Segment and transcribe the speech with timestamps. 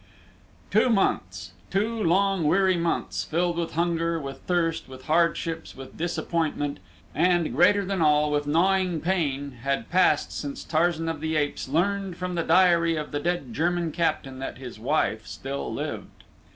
[0.71, 6.79] Two months two long, weary months filled with hunger, with thirst, with hardships, with disappointment,
[7.13, 12.17] and, greater than all, with gnawing pain had passed since Tarzan of the Apes learned
[12.17, 16.23] from the diary of the dead German captain that his wife still lived.